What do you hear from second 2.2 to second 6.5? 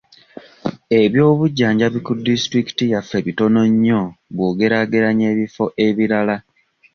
disitulikiti yaffe bitono nnyo bw'ogeraageranya ebifo ebirala.